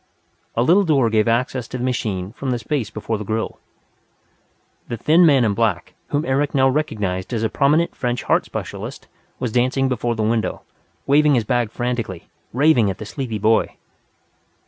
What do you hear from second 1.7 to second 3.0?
the machine from the space